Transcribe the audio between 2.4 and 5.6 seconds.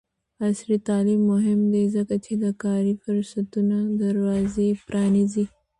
د کاري فرصتونو دروازې پرانیزي.